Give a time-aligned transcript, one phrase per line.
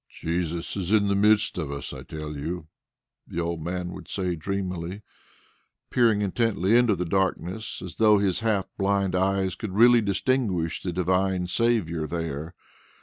[0.09, 2.65] "Jesus is in the midst of us, I tell you,"
[3.27, 5.03] the old man would say dreamily,
[5.91, 10.91] peering intently into the darkness, as though his half blind eyes could really distinguish the
[10.91, 12.55] divine Saviour there.